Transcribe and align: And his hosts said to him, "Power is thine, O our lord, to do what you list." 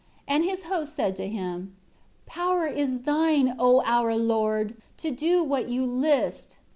And 0.27 0.43
his 0.43 0.63
hosts 0.63 0.95
said 0.95 1.15
to 1.17 1.27
him, 1.27 1.75
"Power 2.25 2.65
is 2.65 3.01
thine, 3.01 3.55
O 3.59 3.83
our 3.85 4.15
lord, 4.15 4.73
to 4.97 5.11
do 5.11 5.43
what 5.43 5.69
you 5.69 5.85
list." 5.85 6.57